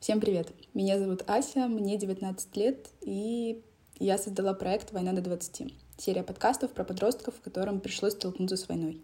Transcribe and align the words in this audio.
Всем 0.00 0.18
привет! 0.18 0.48
Меня 0.72 0.98
зовут 0.98 1.24
Ася, 1.26 1.66
мне 1.66 1.98
19 1.98 2.56
лет, 2.56 2.88
и 3.02 3.62
я 3.98 4.16
создала 4.16 4.54
проект 4.54 4.92
«Война 4.92 5.12
до 5.12 5.20
20». 5.20 5.74
Серия 5.98 6.22
подкастов 6.22 6.70
про 6.70 6.84
подростков, 6.84 7.34
которым 7.44 7.80
пришлось 7.80 8.14
столкнуться 8.14 8.56
с 8.56 8.66
войной. 8.66 9.02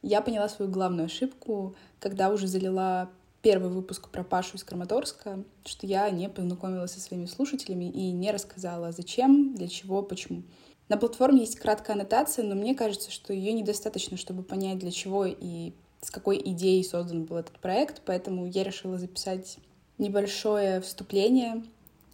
Я 0.00 0.22
поняла 0.22 0.48
свою 0.48 0.70
главную 0.70 1.04
ошибку, 1.04 1.76
когда 2.00 2.30
уже 2.30 2.46
залила 2.46 3.10
первый 3.42 3.68
выпуск 3.68 4.08
про 4.08 4.24
Пашу 4.24 4.56
из 4.56 4.64
Краматорска, 4.64 5.44
что 5.66 5.86
я 5.86 6.08
не 6.08 6.30
познакомилась 6.30 6.92
со 6.92 7.00
своими 7.00 7.26
слушателями 7.26 7.84
и 7.84 8.12
не 8.12 8.32
рассказала, 8.32 8.92
зачем, 8.92 9.54
для 9.54 9.68
чего, 9.68 10.02
почему. 10.02 10.42
На 10.88 10.96
платформе 10.96 11.40
есть 11.40 11.56
краткая 11.56 11.96
аннотация, 11.96 12.46
но 12.46 12.54
мне 12.54 12.74
кажется, 12.74 13.10
что 13.10 13.34
ее 13.34 13.52
недостаточно, 13.52 14.16
чтобы 14.16 14.42
понять, 14.42 14.78
для 14.78 14.90
чего 14.90 15.26
и 15.26 15.74
с 16.00 16.10
какой 16.10 16.40
идеей 16.42 16.82
создан 16.82 17.26
был 17.26 17.36
этот 17.36 17.58
проект, 17.58 18.00
поэтому 18.06 18.46
я 18.46 18.64
решила 18.64 18.96
записать 18.96 19.58
небольшое 19.98 20.80
вступление, 20.80 21.64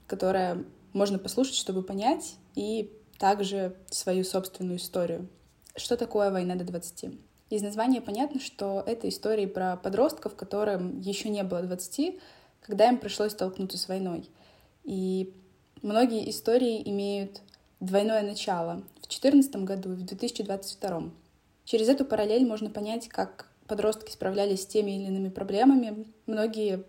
которое 0.06 0.64
можно 0.92 1.18
послушать, 1.18 1.54
чтобы 1.54 1.82
понять, 1.82 2.36
и 2.54 2.92
также 3.18 3.76
свою 3.90 4.24
собственную 4.24 4.78
историю. 4.78 5.28
Что 5.76 5.96
такое 5.96 6.30
война 6.30 6.54
до 6.54 6.64
20? 6.64 7.14
Из 7.50 7.62
названия 7.62 8.00
понятно, 8.00 8.40
что 8.40 8.82
это 8.86 9.08
истории 9.08 9.46
про 9.46 9.76
подростков, 9.76 10.34
которым 10.34 11.00
еще 11.00 11.28
не 11.28 11.42
было 11.44 11.62
20, 11.62 12.18
когда 12.60 12.88
им 12.88 12.98
пришлось 12.98 13.32
столкнуться 13.32 13.78
с 13.78 13.88
войной. 13.88 14.28
И 14.84 15.34
многие 15.82 16.28
истории 16.30 16.82
имеют 16.88 17.40
двойное 17.80 18.22
начало 18.22 18.82
в 18.96 19.08
2014 19.08 19.56
году 19.56 19.92
и 19.92 19.96
в 19.96 20.04
2022. 20.04 21.10
Через 21.64 21.88
эту 21.88 22.04
параллель 22.04 22.46
можно 22.46 22.70
понять, 22.70 23.08
как 23.08 23.48
подростки 23.66 24.10
справлялись 24.10 24.62
с 24.62 24.66
теми 24.66 24.92
или 24.92 25.06
иными 25.06 25.28
проблемами. 25.28 26.06
Многие 26.26 26.84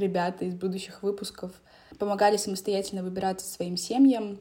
ребята 0.00 0.44
из 0.44 0.54
будущих 0.54 1.02
выпусков 1.02 1.52
помогали 1.98 2.36
самостоятельно 2.36 3.02
выбираться 3.02 3.46
своим 3.46 3.76
семьям 3.76 4.38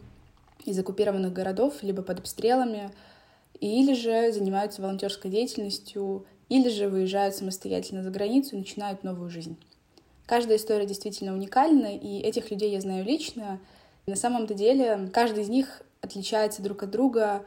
из 0.65 0.77
оккупированных 0.79 1.33
городов, 1.33 1.83
либо 1.83 2.01
под 2.01 2.19
обстрелами, 2.19 2.91
или 3.59 3.93
же 3.93 4.31
занимаются 4.31 4.81
волонтерской 4.81 5.29
деятельностью, 5.29 6.25
или 6.49 6.69
же 6.69 6.87
выезжают 6.87 7.35
самостоятельно 7.35 8.03
за 8.03 8.09
границу 8.09 8.55
и 8.55 8.59
начинают 8.59 9.03
новую 9.03 9.29
жизнь. 9.29 9.57
Каждая 10.25 10.57
история 10.57 10.85
действительно 10.85 11.33
уникальна, 11.33 11.95
и 11.95 12.19
этих 12.19 12.51
людей 12.51 12.71
я 12.71 12.81
знаю 12.81 13.03
лично. 13.03 13.59
на 14.05 14.15
самом-то 14.15 14.53
деле 14.53 15.09
каждый 15.13 15.43
из 15.43 15.49
них 15.49 15.81
отличается 16.01 16.61
друг 16.61 16.83
от 16.83 16.91
друга, 16.91 17.45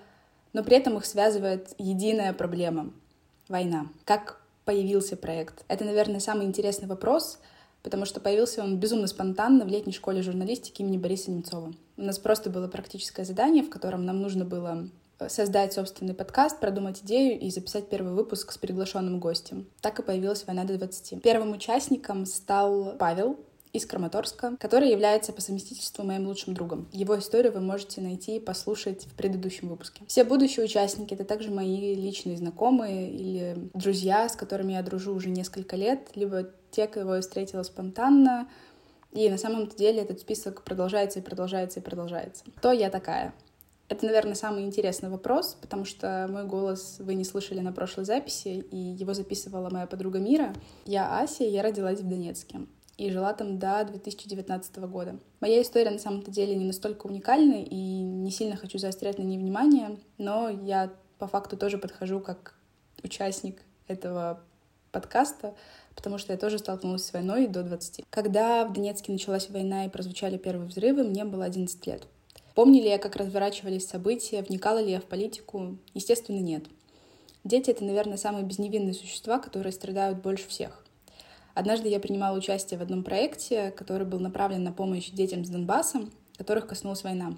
но 0.53 0.63
при 0.63 0.77
этом 0.77 0.97
их 0.97 1.07
связывает 1.07 1.75
единая 1.79 2.33
проблема— 2.33 2.93
война. 3.49 3.87
Как 4.05 4.41
появился 4.65 5.17
проект? 5.17 5.65
Это, 5.69 5.85
наверное, 5.85 6.21
самый 6.21 6.47
интересный 6.47 6.89
вопрос, 6.89 7.39
потому 7.83 8.05
что 8.05 8.21
появился 8.21 8.63
он 8.63 8.79
безумно 8.79 9.07
спонтанно 9.07 9.65
в 9.65 9.69
летней 9.69 9.93
школе 9.93 10.23
журналистики 10.23 10.83
имени 10.83 10.99
Бориса 10.99 11.31
Немцова. 11.31 11.73
У 11.97 12.03
нас 12.03 12.19
просто 12.19 12.51
было 12.51 12.69
практическое 12.69 13.25
задание, 13.25 13.63
в 13.63 13.71
котором 13.71 14.05
нам 14.05 14.21
нужно 14.21 14.45
было 14.45 14.89
создать 15.29 15.73
собственный 15.73 16.15
подкаст, 16.15 16.59
продумать 16.59 17.03
идею 17.03 17.39
и 17.39 17.51
записать 17.51 17.89
первый 17.89 18.13
выпуск 18.13 18.53
с 18.53 18.59
приглашенным 18.59 19.21
гостем. 19.21 19.67
Так 19.81 19.99
и 19.99 20.03
появилась 20.03 20.45
«Война 20.47 20.65
до 20.65 20.75
20». 20.75 21.21
Первым 21.21 21.53
участником 21.53 22.27
стал 22.27 22.97
Павел, 22.99 23.39
из 23.73 23.87
Краматорска, 23.87 24.57
который 24.61 24.91
является 24.91 25.33
по 25.33 25.41
совместительству 25.41 26.05
моим 26.05 26.27
лучшим 26.27 26.53
другом. 26.53 26.89
Его 26.93 27.19
историю 27.19 27.53
вы 27.53 27.61
можете 27.61 28.01
найти 28.03 28.37
и 28.37 28.41
послушать 28.41 29.07
в 29.07 29.15
предыдущем 29.15 29.69
выпуске. 29.69 30.05
Все 30.07 30.25
будущие 30.25 30.65
участники— 30.65 31.15
это 31.15 31.25
также 31.25 31.51
мои 31.51 31.95
личные 31.95 32.37
знакомые 32.37 33.11
или 33.11 33.71
друзья, 33.73 34.29
с 34.29 34.37
которыми 34.37 34.75
я 34.75 34.83
дружу 34.83 35.15
уже 35.15 35.31
несколько 35.31 35.77
лет, 35.77 36.11
либо 36.15 36.51
те, 36.71 36.87
кого 36.87 37.17
я 37.17 37.21
встретила 37.23 37.63
спонтанно, 37.63 38.49
и 39.13 39.29
на 39.29 39.39
самом 39.39 39.69
деле 39.69 40.03
этот 40.03 40.21
список 40.21 40.63
продолжается 40.65 41.19
и 41.21 41.23
продолжается 41.23 41.81
и 41.81 41.83
продолжается. 41.83 42.45
Кто 42.57 42.73
я 42.73 42.91
такая? 42.91 43.35
Это, 43.89 44.07
наверное, 44.07 44.35
самый 44.35 44.65
интересный 44.65 45.11
вопрос, 45.11 45.57
потому 45.61 45.85
что 45.85 46.27
мой 46.31 46.45
голос 46.45 46.97
вы 46.99 47.13
не 47.13 47.25
слышали 47.25 47.61
на 47.61 47.73
прошлой 47.73 48.07
записи, 48.07 48.65
и 48.71 48.77
его 48.77 49.13
записывала 49.13 49.69
моя 49.69 49.87
подруга 49.87 50.19
Мира. 50.19 50.55
Я 50.87 51.19
Ася, 51.21 51.45
я 51.45 51.63
родилась 51.63 52.01
в 52.01 52.09
Донецке 52.09 52.61
и 52.97 53.11
жила 53.11 53.33
там 53.33 53.59
до 53.59 53.85
2019 53.85 54.77
года. 54.79 55.19
Моя 55.41 55.63
история 55.63 55.91
на 55.91 55.99
самом-то 55.99 56.31
деле 56.31 56.55
не 56.55 56.65
настолько 56.65 57.07
уникальна, 57.07 57.63
и 57.63 57.77
не 57.77 58.31
сильно 58.31 58.57
хочу 58.57 58.79
заострять 58.79 59.19
на 59.19 59.23
ней 59.23 59.39
внимание, 59.39 59.99
но 60.19 60.49
я 60.49 60.93
по 61.19 61.27
факту 61.27 61.57
тоже 61.57 61.79
подхожу 61.79 62.21
как 62.21 62.55
участник 63.03 63.63
этого 63.89 64.41
подкаста, 64.91 65.55
потому 65.95 66.19
что 66.19 66.33
я 66.33 66.39
тоже 66.39 66.59
столкнулась 66.59 67.05
с 67.05 67.13
войной 67.13 67.47
до 67.47 67.63
20. 67.63 68.05
Когда 68.11 68.65
в 68.67 68.73
Донецке 68.73 69.13
началась 69.13 69.49
война 69.51 69.87
и 69.87 69.89
прозвучали 69.89 70.37
первые 70.37 70.69
взрывы, 70.69 71.03
мне 71.03 71.25
было 71.25 71.45
11 71.45 71.87
лет. 71.87 72.07
Помню 72.55 72.83
ли 72.83 72.89
я, 72.89 72.99
как 72.99 73.17
разворачивались 73.17 73.89
события, 73.89 74.43
вникала 74.43 74.79
ли 74.83 74.93
я 74.93 75.01
в 75.01 75.05
политику? 75.05 75.79
Естественно, 75.95 76.39
нет. 76.39 76.65
Дети— 77.45 77.71
это, 77.73 77.85
наверное, 77.85 78.19
самые 78.19 78.45
безневинные 78.45 78.95
существа, 78.95 79.39
которые 79.39 79.73
страдают 79.73 80.21
больше 80.21 80.47
всех. 80.49 80.82
Однажды 81.55 81.89
я 81.89 82.01
принимала 82.01 82.37
участие 82.37 82.79
в 82.79 82.83
одном 82.83 83.05
проекте, 83.05 83.71
который 83.73 84.07
был 84.07 84.19
направлен 84.19 84.63
на 84.63 84.73
помощь 84.73 85.11
детям 85.11 85.45
с 85.45 85.49
Донбасса, 85.49 86.09
которых 86.37 86.67
коснулась 86.67 87.05
война. 87.05 87.37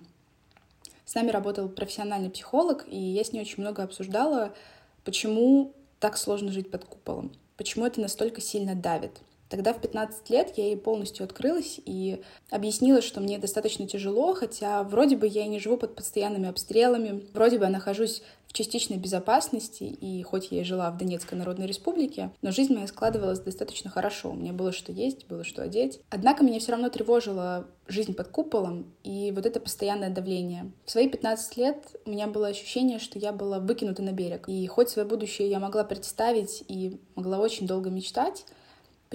С 1.05 1.15
нами 1.15 1.31
работал 1.31 1.69
профессиональный 1.69 2.31
психолог, 2.31 2.85
и 2.89 2.97
я 2.97 3.25
с 3.25 3.33
ней 3.33 3.41
очень 3.41 3.63
много 3.63 3.83
обсуждала, 3.83 4.55
почему 5.05 5.73
так 6.01 6.17
сложно 6.17 6.53
жить 6.53 6.71
под 6.71 6.85
куполом, 6.85 7.33
почему 7.57 7.87
это 7.87 8.01
настолько 8.01 8.41
сильно 8.41 8.75
давит— 8.75 9.21
Тогда 9.55 9.73
в 9.73 9.81
15 9.81 10.31
лет 10.31 10.53
я 10.57 10.65
ей 10.65 10.77
полностью 10.77 11.23
открылась 11.23 11.79
и 11.85 12.23
объяснила, 12.51 13.03
что 13.03 13.21
мне 13.21 13.39
достаточно 13.39 13.87
тяжело, 13.87 14.35
хотя 14.35 14.83
вроде 14.83 15.17
бы 15.17 15.29
я 15.29 15.45
и 15.45 15.49
не 15.49 15.61
живу 15.61 15.77
под 15.77 15.95
постоянными 15.95 16.49
обстрелами, 16.49 17.23
вроде 17.35 17.59
бы 17.59 17.65
я 17.65 17.71
нахожусь 17.71 18.23
частичной 18.55 18.97
безопасности, 18.97 19.83
и 19.83 20.23
хоть 20.23 20.51
я 20.51 20.61
и 20.61 20.65
жила 20.65 20.91
в 20.91 20.97
Донецкой 20.97 21.37
Народной 21.37 21.67
Республике, 21.67 22.31
но 22.41 22.53
жизнь 22.53 22.73
моя 22.73 22.87
складывалась 22.87 23.41
достаточно 23.41 23.91
хорошо. 23.91 24.31
У 24.31 24.35
меня 24.35 24.53
было 24.53 24.73
что 24.73 24.93
есть, 24.93 25.27
было 25.27 25.45
что 25.45 25.63
одеть. 25.63 26.01
Однако 26.09 26.45
меня 26.45 26.61
все 26.61 26.73
равно 26.73 26.89
тревожила 26.89 27.67
жизнь 27.89 28.15
под 28.15 28.29
куполом 28.29 28.95
и 29.03 29.33
вот 29.35 29.45
это 29.45 29.61
постоянное 29.61 30.09
давление. 30.09 30.71
В 30.87 30.91
свои 30.93 31.09
15 31.09 31.57
лет 31.57 31.97
у 32.07 32.11
меня 32.11 32.29
было 32.29 32.47
ощущение, 32.47 33.01
что 33.01 33.19
я 33.19 33.33
была 33.33 33.59
выкинута 33.59 34.03
на 34.03 34.13
берег. 34.13 34.49
И 34.49 34.67
хоть 34.69 34.89
свое 34.89 35.07
будущее 35.07 35.51
я 35.51 35.59
могла 35.59 35.83
представить 35.85 36.65
и 36.69 37.01
могла 37.17 37.39
очень 37.39 37.67
долго 37.67 37.91
мечтать, 37.91 38.47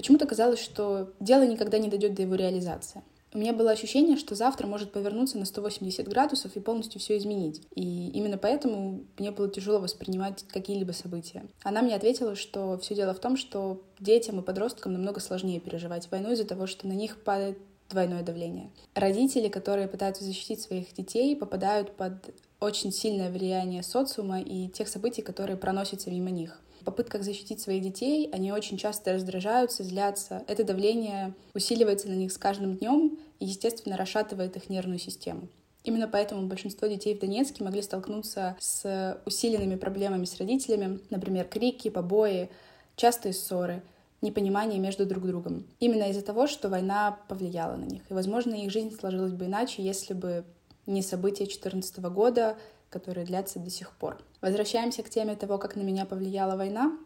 Почему-то 0.00 0.26
казалось, 0.26 0.60
что 0.60 1.12
дело 1.20 1.46
никогда 1.46 1.76
не 1.76 1.88
дойдет 1.90 2.14
до 2.14 2.22
его 2.22 2.34
реализации. 2.34 3.02
У 3.32 3.38
меня 3.38 3.52
было 3.52 3.70
ощущение, 3.70 4.16
что 4.16 4.34
завтра 4.34 4.66
может 4.66 4.90
повернуться 4.90 5.38
на 5.38 5.44
180 5.44 6.08
градусов 6.08 6.56
и 6.56 6.60
полностью 6.60 7.00
все 7.00 7.16
изменить. 7.16 7.62
И 7.74 8.08
именно 8.10 8.38
поэтому 8.38 9.04
мне 9.18 9.30
было 9.30 9.48
тяжело 9.48 9.78
воспринимать 9.78 10.44
какие-либо 10.48 10.92
события. 10.92 11.44
Она 11.62 11.82
мне 11.82 11.94
ответила, 11.94 12.34
что 12.34 12.76
все 12.78 12.94
дело 12.94 13.14
в 13.14 13.20
том, 13.20 13.36
что 13.36 13.82
детям 14.00 14.40
и 14.40 14.42
подросткам 14.42 14.94
намного 14.94 15.20
сложнее 15.20 15.60
переживать 15.60 16.10
войну 16.10 16.32
из-за 16.32 16.44
того, 16.44 16.66
что 16.66 16.88
на 16.88 16.92
них 16.92 17.22
падает 17.22 17.58
двойное 17.88 18.22
давление. 18.22 18.70
Родители, 18.94 19.48
которые 19.48 19.88
пытаются 19.88 20.24
защитить 20.24 20.60
своих 20.60 20.92
детей, 20.94 21.36
попадают 21.36 21.96
под 21.96 22.14
очень 22.60 22.92
сильное 22.92 23.30
влияние 23.30 23.82
социума 23.82 24.40
и 24.40 24.68
тех 24.68 24.88
событий, 24.88 25.22
которые 25.22 25.56
проносятся 25.56 26.10
мимо 26.10 26.30
них. 26.30 26.60
В 26.80 26.84
попытках 26.84 27.22
защитить 27.22 27.60
своих 27.60 27.82
детей 27.82 28.30
они 28.32 28.52
очень 28.52 28.78
часто 28.78 29.12
раздражаются, 29.12 29.84
злятся. 29.84 30.44
Это 30.46 30.64
давление 30.64 31.34
усиливается 31.54 32.08
на 32.08 32.14
них 32.14 32.32
с 32.32 32.38
каждым 32.38 32.76
днем 32.76 33.18
и, 33.38 33.44
естественно, 33.44 33.96
расшатывает 33.96 34.56
их 34.56 34.70
нервную 34.70 34.98
систему. 34.98 35.48
Именно 35.84 36.08
поэтому 36.08 36.46
большинство 36.46 36.86
детей 36.86 37.14
в 37.14 37.20
Донецке 37.20 37.64
могли 37.64 37.82
столкнуться 37.82 38.56
с 38.58 39.18
усиленными 39.24 39.76
проблемами 39.76 40.24
с 40.24 40.38
родителями, 40.38 41.00
например, 41.08 41.46
крики, 41.46 41.88
побои, 41.88 42.50
частые 42.96 43.32
ссоры, 43.32 43.82
непонимание 44.20 44.78
между 44.78 45.06
друг 45.06 45.26
другом. 45.26 45.66
Именно 45.80 46.10
из-за 46.10 46.22
того, 46.22 46.46
что 46.46 46.68
война 46.68 47.18
повлияла 47.28 47.76
на 47.76 47.84
них. 47.84 48.02
И, 48.10 48.14
возможно, 48.14 48.54
их 48.54 48.70
жизнь 48.70 48.94
сложилась 48.94 49.32
бы 49.32 49.46
иначе, 49.46 49.82
если 49.82 50.12
бы 50.12 50.44
не 50.90 51.02
события 51.02 51.44
2014 51.44 51.98
года, 51.98 52.56
которые 52.90 53.24
длятся 53.24 53.58
до 53.58 53.70
сих 53.70 53.92
пор. 53.92 54.22
Возвращаемся 54.40 55.02
к 55.02 55.10
теме 55.10 55.36
того, 55.36 55.58
как 55.58 55.76
на 55.76 55.82
меня 55.82 56.04
повлияла 56.04 56.56
война. 56.56 56.98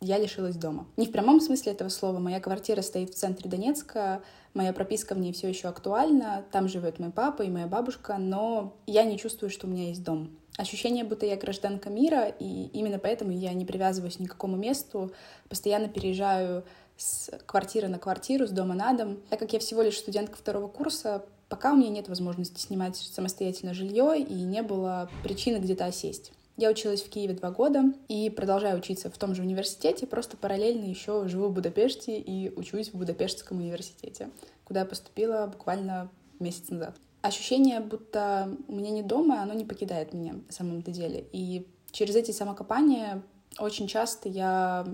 Я 0.00 0.18
лишилась 0.18 0.56
дома. 0.56 0.86
Не 0.96 1.06
в 1.06 1.12
прямом 1.12 1.40
смысле 1.40 1.72
этого 1.72 1.88
слова. 1.88 2.18
Моя 2.18 2.38
квартира 2.38 2.82
стоит 2.82 3.10
в 3.10 3.14
центре 3.14 3.48
Донецка, 3.48 4.22
моя 4.52 4.74
прописка 4.74 5.14
в 5.14 5.18
ней 5.18 5.32
все 5.32 5.48
еще 5.48 5.68
актуальна, 5.68 6.44
там 6.52 6.68
живет 6.68 6.98
мой 6.98 7.10
папа 7.10 7.42
и 7.42 7.50
моя 7.50 7.66
бабушка, 7.66 8.18
но 8.18 8.76
я 8.86 9.04
не 9.04 9.18
чувствую, 9.18 9.48
что 9.48 9.66
у 9.66 9.70
меня 9.70 9.88
есть 9.88 10.04
дом. 10.04 10.36
Ощущение, 10.58 11.04
будто 11.04 11.24
я 11.24 11.36
гражданка 11.36 11.88
мира, 11.88 12.28
и 12.28 12.66
именно 12.72 12.98
поэтому 12.98 13.30
я 13.30 13.52
не 13.54 13.64
привязываюсь 13.64 14.18
ни 14.18 14.26
к 14.26 14.32
какому 14.32 14.56
месту, 14.56 15.12
постоянно 15.48 15.88
переезжаю 15.88 16.64
с 16.96 17.30
квартиры 17.46 17.88
на 17.88 17.98
квартиру, 17.98 18.46
с 18.46 18.50
дома 18.50 18.74
на 18.74 18.92
дом. 18.92 19.18
Так 19.30 19.38
как 19.38 19.52
я 19.52 19.58
всего 19.58 19.82
лишь 19.82 19.98
студентка 19.98 20.36
второго 20.36 20.68
курса, 20.68 21.24
Пока 21.48 21.72
у 21.72 21.76
меня 21.76 21.90
нет 21.90 22.08
возможности 22.08 22.60
снимать 22.60 22.96
самостоятельно 22.96 23.72
жилье 23.72 24.18
и 24.18 24.34
не 24.34 24.62
было 24.62 25.08
причины 25.22 25.58
где-то 25.58 25.86
осесть. 25.86 26.32
Я 26.56 26.70
училась 26.70 27.02
в 27.02 27.10
Киеве 27.10 27.34
два 27.34 27.50
года 27.50 27.92
и 28.08 28.30
продолжаю 28.30 28.78
учиться 28.78 29.10
в 29.10 29.18
том 29.18 29.34
же 29.34 29.42
университете, 29.42 30.06
просто 30.06 30.38
параллельно 30.38 30.86
еще 30.86 31.28
живу 31.28 31.48
в 31.48 31.52
Будапеште 31.52 32.18
и 32.18 32.50
учусь 32.56 32.88
в 32.88 32.94
Будапештском 32.94 33.58
университете, 33.58 34.30
куда 34.64 34.80
я 34.80 34.86
поступила 34.86 35.46
буквально 35.46 36.10
месяц 36.40 36.70
назад. 36.70 36.96
Ощущение, 37.20 37.80
будто 37.80 38.48
у 38.68 38.74
меня 38.74 38.90
не 38.90 39.02
дома, 39.02 39.42
оно 39.42 39.52
не 39.52 39.66
покидает 39.66 40.14
меня 40.14 40.32
на 40.34 40.52
самом-то 40.52 40.90
деле. 40.90 41.26
И 41.32 41.66
через 41.90 42.16
эти 42.16 42.30
самокопания 42.30 43.22
очень 43.58 43.86
часто 43.86 44.28
я 44.28 44.86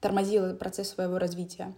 тормозила 0.00 0.54
процесс 0.54 0.90
своего 0.90 1.18
развития. 1.18 1.74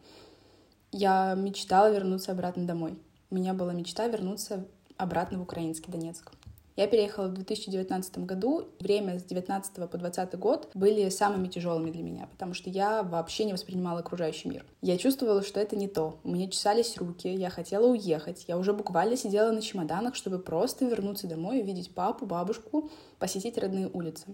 Я 0.93 1.35
мечтала 1.35 1.91
вернуться 1.91 2.33
обратно 2.33 2.67
домой. 2.67 2.99
У 3.35 3.37
меня 3.37 3.53
была 3.53 3.73
мечта 3.73 4.07
вернуться 4.07 4.65
обратно 4.97 5.41
в 5.41 5.43
украинский 5.43 5.91
Донецк. 5.91 6.31
Я 6.77 6.87
переехала 6.87 7.27
в 7.27 7.33
2019 7.35 8.19
году. 8.19 8.69
Время 8.79 9.19
с 9.19 9.25
19 9.25 9.91
по 9.91 9.99
20 9.99 10.39
год 10.39 10.71
были 10.75 11.09
самыми 11.09 11.49
тяжелыми 11.49 11.91
для 11.91 12.05
меня, 12.05 12.29
потому 12.29 12.55
что 12.55 12.71
я 12.71 13.03
вообще 13.03 13.45
не 13.45 13.53
воспринимала 13.53 13.99
окружающий 13.99 14.49
мир. 14.49 14.65
Я 14.83 14.97
чувствовала, 14.99 15.43
что 15.43 15.59
это 15.59 15.75
не 15.75 15.89
то. 15.89 16.21
Меня 16.23 16.49
чесались 16.49 16.97
руки, 16.97 17.27
я 17.27 17.51
хотела 17.51 17.89
уехать. 17.89 18.45
Я 18.47 18.57
уже 18.57 18.73
буквально 18.73 19.17
сидела 19.17 19.51
на 19.51 19.63
чемоданах, 19.63 20.15
чтобы 20.15 20.39
просто 20.39 20.85
вернуться 20.85 21.27
домой, 21.27 21.61
увидеть 21.61 21.93
папу, 21.93 22.27
бабушку, 22.27 22.89
посетить 23.19 23.59
родные 23.59 23.91
улицы. 23.93 24.27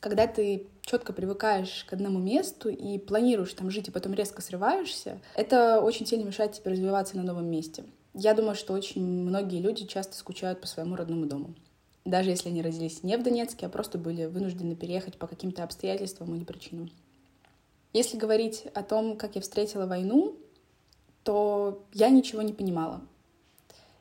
Когда 0.00 0.26
ты 0.26 0.68
четко 0.80 1.12
привыкаешь 1.12 1.84
к 1.84 1.92
одному 1.92 2.18
месту 2.18 2.70
и 2.70 2.96
планируешь 2.96 3.52
там 3.52 3.70
жить, 3.70 3.88
и 3.88 3.90
потом 3.90 4.14
резко 4.14 4.40
срываешься, 4.40 5.20
это 5.34 5.82
очень 5.82 6.06
сильно 6.06 6.24
мешает 6.24 6.52
тебе 6.52 6.70
развиваться 6.70 7.18
на 7.18 7.22
новом 7.22 7.50
месте. 7.50 7.84
Я 8.16 8.34
думаю, 8.34 8.56
что 8.56 8.72
очень 8.72 9.04
многие 9.04 9.60
люди 9.60 9.86
часто 9.86 10.16
скучают 10.16 10.60
по 10.60 10.66
своему 10.66 10.96
родному 10.96 11.26
дому 11.26 11.54
даже 12.06 12.30
если 12.30 12.48
они 12.48 12.62
родились 12.62 13.02
не 13.02 13.16
в 13.16 13.22
Донецке, 13.22 13.66
а 13.66 13.68
просто 13.68 13.98
были 13.98 14.26
вынуждены 14.26 14.76
переехать 14.76 15.18
по 15.18 15.26
каким-то 15.26 15.64
обстоятельствам 15.64 16.34
или 16.34 16.44
причинам. 16.44 16.90
Если 17.92 18.16
говорить 18.16 18.66
о 18.74 18.82
том, 18.82 19.16
как 19.16 19.34
я 19.34 19.40
встретила 19.40 19.86
войну, 19.86 20.36
то 21.24 21.84
я 21.92 22.08
ничего 22.08 22.42
не 22.42 22.52
понимала. 22.52 23.02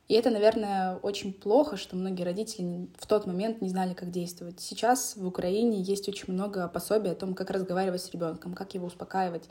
И 0.08 0.14
это, 0.14 0.30
наверное, 0.30 0.98
очень 0.98 1.34
плохо, 1.34 1.78
что 1.78 1.96
многие 1.96 2.22
родители 2.22 2.88
в 3.00 3.08
тот 3.08 3.26
момент 3.26 3.62
не 3.62 3.70
знали, 3.70 3.96
как 3.96 4.12
действовать. 4.12 4.60
Сейчас 4.60 5.16
в 5.16 5.26
Украине 5.26 5.82
есть 5.82 6.08
очень 6.08 6.32
много 6.32 6.68
пособий 6.68 7.12
о 7.12 7.16
том, 7.16 7.34
как 7.34 7.50
разговаривать 7.50 8.04
с 8.04 8.12
ребенком, 8.12 8.54
как 8.54 8.76
его 8.76 8.86
успокаивать. 8.86 9.46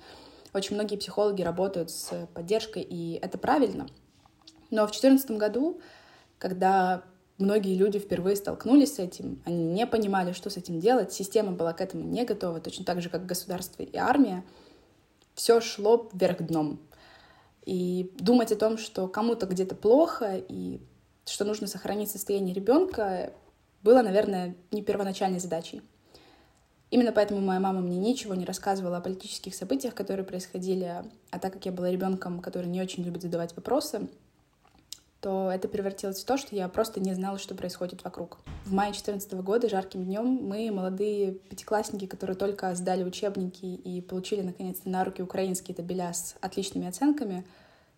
Очень 0.52 0.76
многие 0.76 0.96
психологи 0.96 1.42
работают 1.42 1.90
с 1.90 2.28
поддержкой, 2.34 2.82
и 2.82 3.18
это 3.20 3.36
правильно. 3.36 3.88
Но 4.70 4.86
в 4.86 4.90
2014 4.90 5.30
году, 5.32 5.80
когда 6.38 7.02
многие 7.38 7.74
люди 7.74 7.98
впервые 7.98 8.36
столкнулись 8.36 8.94
с 8.94 8.98
этим, 8.98 9.42
они 9.44 9.64
не 9.64 9.86
понимали, 9.86 10.32
что 10.32 10.50
с 10.50 10.56
этим 10.56 10.80
делать, 10.80 11.12
система 11.12 11.52
была 11.52 11.72
к 11.72 11.80
этому 11.80 12.04
не 12.04 12.24
готова, 12.24 12.60
точно 12.60 12.84
так 12.84 13.00
же, 13.02 13.08
как 13.08 13.26
государство 13.26 13.82
и 13.82 13.96
армия. 13.96 14.44
Все 15.34 15.60
шло 15.60 16.08
вверх 16.12 16.42
дном. 16.42 16.80
И 17.66 18.12
думать 18.18 18.52
о 18.52 18.56
том, 18.56 18.78
что 18.78 19.08
кому-то 19.08 19.46
где-то 19.46 19.74
плохо 19.74 20.36
и 20.36 20.80
что 21.26 21.44
нужно 21.44 21.66
сохранить 21.66 22.10
состояние 22.10 22.54
ребенка, 22.54 23.32
было, 23.82 24.02
наверное, 24.02 24.54
не 24.70 24.82
первоначальной 24.82 25.38
задачей. 25.38 25.82
Именно 26.90 27.12
поэтому 27.12 27.40
моя 27.40 27.58
мама 27.58 27.80
мне 27.80 27.98
ничего 27.98 28.34
не 28.34 28.44
рассказывала 28.44 28.98
о 28.98 29.00
политических 29.00 29.54
событиях, 29.54 29.94
которые 29.94 30.24
происходили, 30.24 31.02
а 31.30 31.38
так 31.38 31.52
как 31.52 31.66
я 31.66 31.72
была 31.72 31.90
ребенком, 31.90 32.40
который 32.40 32.68
не 32.68 32.80
очень 32.80 33.02
любит 33.02 33.22
задавать 33.22 33.56
вопросы, 33.56 34.08
то 35.24 35.50
это 35.50 35.68
превратилось 35.68 36.22
в 36.22 36.26
то, 36.26 36.36
что 36.36 36.54
я 36.54 36.68
просто 36.68 37.00
не 37.00 37.14
знала, 37.14 37.38
что 37.38 37.54
происходит 37.54 38.04
вокруг. 38.04 38.36
В 38.66 38.74
мае 38.74 38.92
2014 38.92 39.32
года, 39.42 39.70
жарким 39.70 40.04
днем, 40.04 40.26
мы, 40.26 40.70
молодые 40.70 41.32
пятиклассники, 41.32 42.04
которые 42.04 42.36
только 42.36 42.74
сдали 42.74 43.04
учебники 43.04 43.64
и 43.64 44.02
получили, 44.02 44.42
наконец-то, 44.42 44.86
на 44.90 45.02
руки 45.02 45.22
украинские 45.22 45.74
табеля 45.74 46.12
с 46.12 46.36
отличными 46.42 46.86
оценками, 46.86 47.46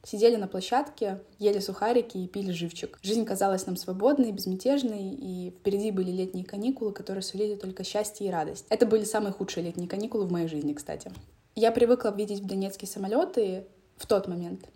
сидели 0.04 0.36
на 0.36 0.46
площадке, 0.46 1.20
ели 1.40 1.58
сухарики 1.58 2.16
и 2.16 2.28
пили 2.28 2.52
живчик. 2.52 2.96
Жизнь 3.02 3.24
казалась 3.24 3.66
нам 3.66 3.74
свободной, 3.74 4.30
безмятежной, 4.30 5.08
и 5.08 5.50
впереди 5.50 5.90
были 5.90 6.12
летние 6.12 6.44
каникулы, 6.44 6.92
которые 6.92 7.22
сулили 7.22 7.56
только 7.56 7.82
счастье 7.82 8.28
и 8.28 8.30
радость. 8.30 8.66
Это 8.68 8.86
были 8.86 9.02
самые 9.02 9.32
худшие 9.32 9.64
летние 9.64 9.88
каникулы 9.88 10.26
в 10.26 10.30
моей 10.30 10.46
жизни, 10.46 10.74
кстати. 10.74 11.10
Я 11.56 11.72
привыкла 11.72 12.14
видеть 12.16 12.38
в 12.38 12.46
Донецке 12.46 12.86
самолеты 12.86 13.66
в 13.96 14.06
тот 14.06 14.28
момент, 14.28 14.68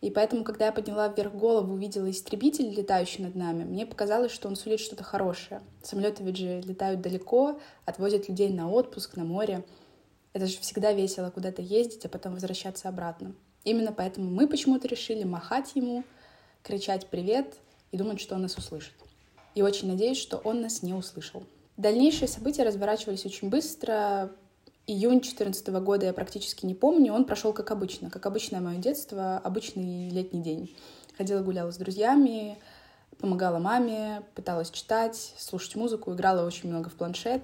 и 0.00 0.10
поэтому, 0.10 0.44
когда 0.44 0.66
я 0.66 0.72
подняла 0.72 1.08
вверх 1.08 1.34
голову, 1.34 1.74
увидела 1.74 2.10
истребитель, 2.10 2.70
летающий 2.70 3.22
над 3.22 3.34
нами, 3.34 3.64
мне 3.64 3.84
показалось, 3.84 4.32
что 4.32 4.48
он 4.48 4.56
сулит 4.56 4.80
что-то 4.80 5.04
хорошее. 5.04 5.60
Самолеты 5.82 6.22
ведь 6.22 6.38
же 6.38 6.62
летают 6.62 7.02
далеко, 7.02 7.60
отвозят 7.84 8.28
людей 8.28 8.48
на 8.48 8.70
отпуск, 8.70 9.16
на 9.16 9.24
море. 9.24 9.62
Это 10.32 10.46
же 10.46 10.58
всегда 10.58 10.92
весело 10.92 11.30
куда-то 11.30 11.60
ездить, 11.60 12.04
а 12.06 12.08
потом 12.08 12.32
возвращаться 12.32 12.88
обратно. 12.88 13.34
Именно 13.64 13.92
поэтому 13.92 14.30
мы 14.30 14.48
почему-то 14.48 14.88
решили 14.88 15.24
махать 15.24 15.72
ему, 15.74 16.02
кричать 16.62 17.08
«привет» 17.08 17.54
и 17.90 17.98
думать, 17.98 18.20
что 18.20 18.36
он 18.36 18.42
нас 18.42 18.56
услышит. 18.56 18.94
И 19.54 19.60
очень 19.60 19.88
надеюсь, 19.88 20.18
что 20.18 20.38
он 20.38 20.62
нас 20.62 20.82
не 20.82 20.94
услышал. 20.94 21.42
Дальнейшие 21.76 22.28
события 22.28 22.62
разворачивались 22.62 23.26
очень 23.26 23.50
быстро. 23.50 24.32
Июнь 24.90 25.20
2014 25.20 25.68
года 25.84 26.06
я 26.06 26.12
практически 26.12 26.66
не 26.66 26.74
помню, 26.74 27.12
он 27.12 27.24
прошел 27.24 27.52
как 27.52 27.70
обычно, 27.70 28.10
как 28.10 28.26
обычное 28.26 28.60
мое 28.60 28.78
детство, 28.78 29.38
обычный 29.38 30.08
летний 30.10 30.42
день. 30.42 30.74
Ходила, 31.16 31.42
гуляла 31.42 31.70
с 31.70 31.76
друзьями, 31.76 32.58
помогала 33.20 33.60
маме, 33.60 34.24
пыталась 34.34 34.68
читать, 34.72 35.32
слушать 35.38 35.76
музыку, 35.76 36.12
играла 36.12 36.44
очень 36.44 36.70
много 36.70 36.88
в 36.88 36.94
планшет. 36.94 37.42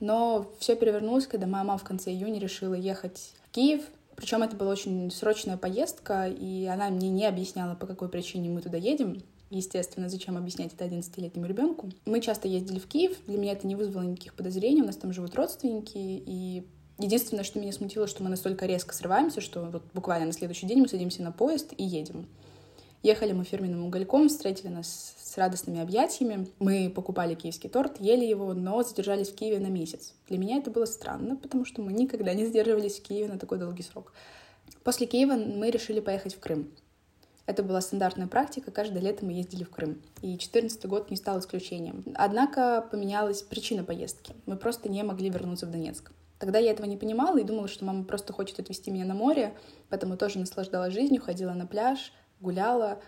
Но 0.00 0.52
все 0.58 0.76
перевернулось, 0.76 1.26
когда 1.26 1.46
моя 1.46 1.64
мама 1.64 1.78
в 1.78 1.84
конце 1.84 2.10
июня 2.10 2.38
решила 2.38 2.74
ехать 2.74 3.32
в 3.46 3.54
Киев. 3.54 3.80
Причем 4.14 4.42
это 4.42 4.54
была 4.54 4.72
очень 4.72 5.10
срочная 5.10 5.56
поездка, 5.56 6.28
и 6.28 6.66
она 6.66 6.90
мне 6.90 7.08
не 7.08 7.24
объясняла, 7.24 7.74
по 7.74 7.86
какой 7.86 8.10
причине 8.10 8.50
мы 8.50 8.60
туда 8.60 8.76
едем. 8.76 9.22
Естественно, 9.50 10.08
зачем 10.08 10.36
объяснять 10.36 10.74
это 10.74 10.84
11-летнему 10.84 11.46
ребенку? 11.46 11.90
Мы 12.04 12.20
часто 12.20 12.48
ездили 12.48 12.78
в 12.78 12.86
Киев, 12.86 13.16
для 13.26 13.38
меня 13.38 13.52
это 13.52 13.66
не 13.66 13.76
вызвало 13.76 14.02
никаких 14.02 14.34
подозрений, 14.34 14.82
у 14.82 14.86
нас 14.86 14.96
там 14.96 15.12
живут 15.12 15.36
родственники, 15.36 15.92
и 15.96 16.66
единственное, 16.98 17.44
что 17.44 17.60
меня 17.60 17.72
смутило, 17.72 18.08
что 18.08 18.24
мы 18.24 18.28
настолько 18.28 18.66
резко 18.66 18.92
срываемся, 18.94 19.40
что 19.40 19.66
вот 19.66 19.84
буквально 19.94 20.26
на 20.26 20.32
следующий 20.32 20.66
день 20.66 20.80
мы 20.80 20.88
садимся 20.88 21.22
на 21.22 21.30
поезд 21.30 21.72
и 21.76 21.84
едем. 21.84 22.26
Ехали 23.02 23.32
мы 23.32 23.44
фирменным 23.44 23.84
угольком, 23.84 24.28
встретили 24.28 24.66
нас 24.66 25.14
с 25.22 25.36
радостными 25.36 25.80
объятиями. 25.80 26.48
Мы 26.58 26.90
покупали 26.90 27.36
киевский 27.36 27.70
торт, 27.70 28.00
ели 28.00 28.24
его, 28.24 28.52
но 28.52 28.82
задержались 28.82 29.28
в 29.28 29.36
Киеве 29.36 29.60
на 29.60 29.68
месяц. 29.68 30.14
Для 30.28 30.38
меня 30.38 30.56
это 30.56 30.72
было 30.72 30.86
странно, 30.86 31.36
потому 31.36 31.64
что 31.64 31.82
мы 31.82 31.92
никогда 31.92 32.34
не 32.34 32.44
задерживались 32.46 32.98
в 32.98 33.02
Киеве 33.02 33.28
на 33.28 33.38
такой 33.38 33.58
долгий 33.58 33.84
срок. 33.84 34.12
После 34.82 35.06
Киева 35.06 35.34
мы 35.34 35.70
решили 35.70 36.00
поехать 36.00 36.34
в 36.34 36.40
Крым. 36.40 36.72
Это 37.46 37.62
была 37.62 37.80
стандартная 37.80 38.26
практика, 38.26 38.72
каждое 38.72 39.00
лето 39.00 39.24
мы 39.24 39.32
ездили 39.32 39.62
в 39.62 39.70
Крым. 39.70 40.02
И 40.20 40.28
2014 40.28 40.86
год 40.86 41.10
не 41.10 41.16
стал 41.16 41.38
исключением. 41.38 42.04
Однако 42.16 42.86
поменялась 42.90 43.42
причина 43.42 43.84
поездки. 43.84 44.34
Мы 44.46 44.56
просто 44.56 44.88
не 44.88 45.02
могли 45.04 45.30
вернуться 45.30 45.66
в 45.66 45.70
Донецк. 45.70 46.10
Тогда 46.38 46.58
я 46.58 46.72
этого 46.72 46.86
не 46.86 46.96
понимала 46.96 47.38
и 47.38 47.44
думала, 47.44 47.68
что 47.68 47.84
мама 47.84 48.04
просто 48.04 48.32
хочет 48.32 48.58
отвезти 48.58 48.90
меня 48.90 49.06
на 49.06 49.14
море, 49.14 49.54
поэтому 49.88 50.16
тоже 50.16 50.38
наслаждалась 50.38 50.92
жизнью, 50.92 51.22
ходила 51.22 51.52
на 51.52 51.66
пляж, 51.66 52.12
гуляла. 52.40 52.98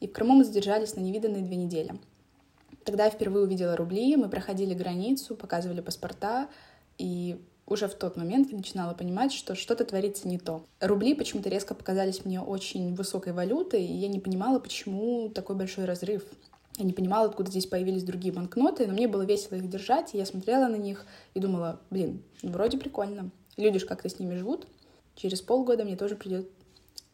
И 0.00 0.08
в 0.08 0.12
Крыму 0.12 0.34
мы 0.34 0.44
задержались 0.44 0.96
на 0.96 1.00
невиданные 1.00 1.42
две 1.42 1.56
недели. 1.56 1.94
Тогда 2.84 3.04
я 3.04 3.10
впервые 3.10 3.44
увидела 3.44 3.76
рубли, 3.76 4.16
мы 4.16 4.28
проходили 4.28 4.74
границу, 4.74 5.36
показывали 5.36 5.80
паспорта, 5.80 6.48
и 6.98 7.40
уже 7.66 7.88
в 7.88 7.94
тот 7.94 8.16
момент 8.16 8.50
я 8.50 8.56
начинала 8.56 8.94
понимать, 8.94 9.32
что 9.32 9.54
что-то 9.54 9.84
творится 9.84 10.28
не 10.28 10.38
то. 10.38 10.64
Рубли 10.80 11.14
почему-то 11.14 11.48
резко 11.48 11.74
показались 11.74 12.24
мне 12.24 12.40
очень 12.40 12.94
высокой 12.94 13.32
валютой, 13.32 13.84
и 13.84 13.92
я 13.92 14.08
не 14.08 14.20
понимала, 14.20 14.58
почему 14.58 15.30
такой 15.30 15.56
большой 15.56 15.86
разрыв. 15.86 16.24
Я 16.76 16.84
не 16.84 16.92
понимала, 16.92 17.28
откуда 17.28 17.50
здесь 17.50 17.66
появились 17.66 18.02
другие 18.02 18.34
банкноты, 18.34 18.86
но 18.86 18.92
мне 18.92 19.06
было 19.06 19.22
весело 19.22 19.56
их 19.56 19.70
держать, 19.70 20.14
и 20.14 20.18
я 20.18 20.26
смотрела 20.26 20.66
на 20.68 20.76
них 20.76 21.06
и 21.32 21.40
думала, 21.40 21.80
блин, 21.90 22.22
ну, 22.42 22.50
вроде 22.50 22.78
прикольно. 22.78 23.30
Люди 23.56 23.78
же 23.78 23.86
как-то 23.86 24.08
с 24.08 24.18
ними 24.18 24.34
живут. 24.34 24.66
Через 25.14 25.40
полгода 25.40 25.84
мне 25.84 25.96
тоже 25.96 26.16
придет... 26.16 26.48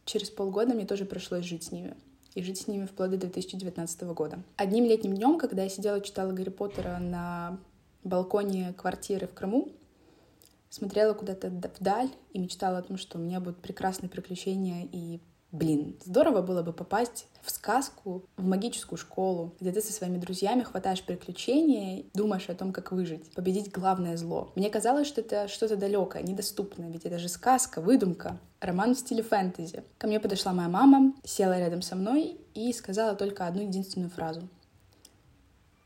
Через 0.07 0.31
полгода 0.31 0.75
мне 0.75 0.87
тоже 0.87 1.05
пришлось 1.05 1.45
жить 1.45 1.65
с 1.65 1.73
ними. 1.73 1.95
И 2.35 2.43
жить 2.43 2.59
с 2.61 2.69
ними 2.69 2.87
вплоть 2.87 3.11
до 3.11 3.19
2019 3.19 4.03
года. 4.15 4.39
Одним 4.57 4.85
летним 4.87 5.15
днем, 5.15 5.39
когда 5.39 5.65
я 5.65 5.69
сидела 5.69 6.01
читала 6.01 6.33
Гарри 6.33 6.49
Поттера 6.49 6.99
на 6.99 7.59
балконе 8.03 8.73
квартиры 8.79 9.27
в 9.27 9.35
Крыму, 9.35 9.69
смотрела 10.71 11.13
куда-то 11.15 11.51
вдаль 11.51 12.11
и 12.33 12.39
мечтала 12.39 12.79
о 12.79 12.83
том, 12.83 12.97
что 12.97 13.19
у 13.19 13.21
меня 13.21 13.41
будут 13.41 13.61
прекрасные 13.61 14.09
приключения 14.09 14.89
и 14.91 15.21
Блин, 15.53 15.97
здорово 16.05 16.43
было 16.43 16.63
бы 16.63 16.73
попасть 16.73 17.27
в 17.43 17.51
сказку, 17.51 18.25
в 18.37 18.45
магическую 18.45 18.97
школу, 18.97 19.53
где 19.59 19.73
ты 19.73 19.81
со 19.81 19.93
своими 19.93 20.17
друзьями 20.17 20.63
хватаешь 20.63 21.03
приключения, 21.03 22.05
думаешь 22.15 22.49
о 22.49 22.55
том, 22.55 22.73
как 22.73 22.93
выжить, 22.93 23.33
победить 23.33 23.73
главное 23.73 24.17
зло. 24.17 24.53
Мне 24.55 24.71
казалось, 24.71 25.09
что 25.09 25.23
это 25.23 25.49
что-то 25.49 25.77
далекое, 25.77 26.23
недоступное, 26.23 26.89
ведь 26.89 27.05
это 27.05 27.19
же 27.19 27.29
сказка, 27.29 27.81
выдумка, 27.81 28.39
роман 28.61 28.95
в 28.95 28.99
стиле 28.99 29.25
фэнтези. 29.25 29.83
Ко 29.99 30.07
мне 30.07 30.21
подошла 30.21 30.53
моя 30.53 30.69
мама, 30.69 31.15
села 31.25 31.59
рядом 31.59 31.83
со 31.83 31.97
мной 31.97 32.41
и 32.55 32.73
сказала 32.73 33.17
только 33.17 33.49
одну 33.49 33.63
единственную 33.63 34.11
фразу. 34.11 34.49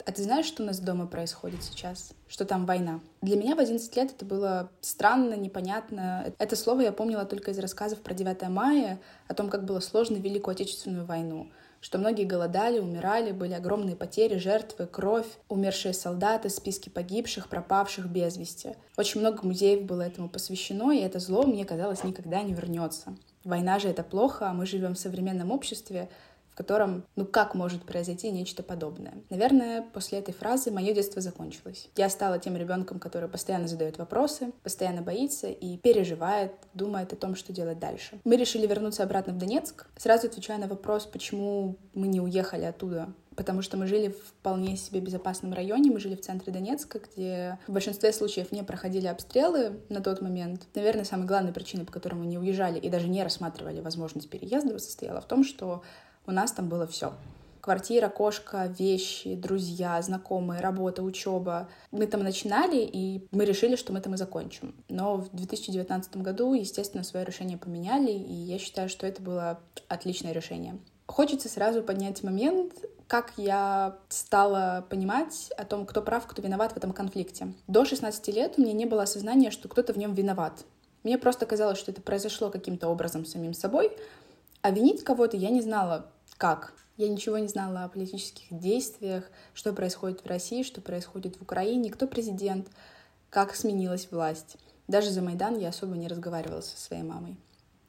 А 0.06 0.12
ты 0.12 0.22
знаешь, 0.22 0.46
что 0.46 0.62
у 0.62 0.66
нас 0.66 0.80
дома 0.80 1.06
происходит 1.06 1.62
сейчас? 1.62 2.12
Что 2.28 2.44
там 2.44 2.66
война? 2.66 3.00
Для 3.22 3.36
меня 3.36 3.54
в 3.54 3.58
11 3.58 3.96
лет 3.96 4.12
это 4.12 4.24
было 4.24 4.70
странно, 4.80 5.34
непонятно. 5.34 6.32
Это 6.38 6.56
слово 6.56 6.82
я 6.82 6.92
помнила 6.92 7.24
только 7.24 7.50
из 7.50 7.58
рассказов 7.58 8.00
про 8.00 8.14
9 8.14 8.48
мая, 8.48 9.00
о 9.28 9.34
том, 9.34 9.48
как 9.48 9.64
было 9.64 9.80
сложно 9.80 10.16
Великую 10.16 10.52
Отечественную 10.52 11.06
войну 11.06 11.48
что 11.84 11.98
многие 11.98 12.24
голодали, 12.24 12.78
умирали, 12.78 13.30
были 13.30 13.52
огромные 13.52 13.94
потери, 13.94 14.38
жертвы, 14.38 14.86
кровь, 14.86 15.26
умершие 15.50 15.92
солдаты, 15.92 16.48
списки 16.48 16.88
погибших, 16.88 17.50
пропавших 17.50 18.06
без 18.06 18.38
вести. 18.38 18.74
Очень 18.96 19.20
много 19.20 19.46
музеев 19.46 19.82
было 19.82 20.00
этому 20.00 20.30
посвящено, 20.30 20.92
и 20.92 21.00
это 21.00 21.18
зло, 21.18 21.42
мне 21.42 21.66
казалось, 21.66 22.02
никогда 22.02 22.40
не 22.40 22.54
вернется. 22.54 23.14
Война 23.44 23.78
же 23.78 23.88
это 23.88 24.02
плохо, 24.02 24.48
а 24.48 24.54
мы 24.54 24.64
живем 24.64 24.94
в 24.94 24.98
современном 24.98 25.50
обществе, 25.50 26.08
в 26.54 26.56
котором, 26.56 27.04
ну 27.16 27.26
как 27.26 27.56
может 27.56 27.82
произойти 27.82 28.30
нечто 28.30 28.62
подобное? 28.62 29.14
Наверное, 29.28 29.82
после 29.82 30.20
этой 30.20 30.32
фразы 30.32 30.70
мое 30.70 30.94
детство 30.94 31.20
закончилось. 31.20 31.88
Я 31.96 32.08
стала 32.08 32.38
тем 32.38 32.56
ребенком, 32.56 33.00
который 33.00 33.28
постоянно 33.28 33.66
задает 33.66 33.98
вопросы, 33.98 34.52
постоянно 34.62 35.02
боится 35.02 35.48
и 35.48 35.76
переживает, 35.78 36.52
думает 36.72 37.12
о 37.12 37.16
том, 37.16 37.34
что 37.34 37.52
делать 37.52 37.80
дальше. 37.80 38.20
Мы 38.22 38.36
решили 38.36 38.68
вернуться 38.68 39.02
обратно 39.02 39.32
в 39.32 39.38
Донецк. 39.38 39.88
Сразу 39.96 40.28
отвечая 40.28 40.58
на 40.58 40.68
вопрос, 40.68 41.06
почему 41.06 41.76
мы 41.92 42.06
не 42.06 42.20
уехали 42.20 42.64
оттуда 42.64 43.08
потому 43.34 43.62
что 43.62 43.76
мы 43.76 43.86
жили 43.86 44.08
в 44.08 44.34
вполне 44.44 44.76
себе 44.76 45.00
безопасном 45.00 45.52
районе, 45.52 45.90
мы 45.90 46.00
жили 46.00 46.14
в 46.14 46.20
центре 46.20 46.52
Донецка, 46.52 47.00
где 47.00 47.58
в 47.66 47.72
большинстве 47.72 48.12
случаев 48.12 48.52
не 48.52 48.62
проходили 48.62 49.06
обстрелы 49.06 49.80
на 49.88 50.00
тот 50.00 50.20
момент. 50.20 50.62
Наверное, 50.74 51.04
самая 51.04 51.26
главная 51.26 51.52
причина, 51.52 51.84
по 51.84 51.92
которой 51.92 52.14
мы 52.14 52.26
не 52.26 52.38
уезжали 52.38 52.78
и 52.78 52.88
даже 52.88 53.08
не 53.08 53.22
рассматривали 53.22 53.80
возможность 53.80 54.30
переезда, 54.30 54.78
состояла 54.78 55.20
в 55.20 55.26
том, 55.26 55.44
что 55.44 55.82
у 56.26 56.32
нас 56.32 56.52
там 56.52 56.68
было 56.68 56.86
все. 56.86 57.12
Квартира, 57.60 58.10
кошка, 58.10 58.66
вещи, 58.78 59.34
друзья, 59.36 60.00
знакомые, 60.02 60.60
работа, 60.60 61.02
учеба. 61.02 61.68
Мы 61.92 62.06
там 62.06 62.22
начинали, 62.22 62.76
и 62.76 63.26
мы 63.30 63.46
решили, 63.46 63.74
что 63.76 63.92
мы 63.92 64.02
там 64.02 64.12
и 64.12 64.18
закончим. 64.18 64.74
Но 64.90 65.16
в 65.16 65.34
2019 65.34 66.18
году, 66.18 66.52
естественно, 66.52 67.02
свое 67.04 67.24
решение 67.24 67.56
поменяли, 67.56 68.10
и 68.10 68.34
я 68.34 68.58
считаю, 68.58 68.90
что 68.90 69.06
это 69.06 69.22
было 69.22 69.60
отличное 69.88 70.32
решение. 70.32 70.78
Хочется 71.06 71.48
сразу 71.48 71.82
поднять 71.82 72.22
момент, 72.22 72.74
как 73.08 73.32
я 73.36 73.96
стала 74.10 74.84
понимать 74.88 75.50
о 75.56 75.64
том, 75.64 75.86
кто 75.86 76.02
прав, 76.02 76.26
кто 76.26 76.42
виноват 76.42 76.72
в 76.72 76.76
этом 76.76 76.92
конфликте. 76.92 77.54
До 77.66 77.84
16 77.84 78.28
лет 78.28 78.54
у 78.58 78.62
меня 78.62 78.72
не 78.74 78.86
было 78.86 79.04
осознания, 79.04 79.50
что 79.50 79.68
кто-то 79.68 79.92
в 79.92 79.96
нем 79.96 80.12
виноват. 80.12 80.64
Мне 81.02 81.18
просто 81.18 81.46
казалось, 81.46 81.78
что 81.78 81.92
это 81.92 82.02
произошло 82.02 82.50
каким-то 82.50 82.88
образом 82.88 83.24
самим 83.26 83.52
собой, 83.54 83.90
а 84.62 84.70
винить 84.70 85.04
кого-то 85.04 85.36
я 85.36 85.50
не 85.50 85.60
знала, 85.60 86.10
как. 86.36 86.74
Я 86.96 87.08
ничего 87.08 87.38
не 87.38 87.48
знала 87.48 87.84
о 87.84 87.88
политических 87.88 88.46
действиях, 88.50 89.24
что 89.52 89.72
происходит 89.72 90.22
в 90.22 90.26
России, 90.26 90.62
что 90.62 90.80
происходит 90.80 91.36
в 91.36 91.42
Украине, 91.42 91.90
кто 91.90 92.06
президент, 92.06 92.68
как 93.30 93.54
сменилась 93.54 94.08
власть. 94.10 94.56
Даже 94.86 95.10
за 95.10 95.22
Майдан 95.22 95.58
я 95.58 95.68
особо 95.68 95.96
не 95.96 96.08
разговаривала 96.08 96.60
со 96.60 96.76
своей 96.76 97.02
мамой. 97.02 97.36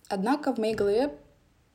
Однако 0.10 0.54
в 0.54 0.58
моей 0.58 0.76
голове 0.76 1.16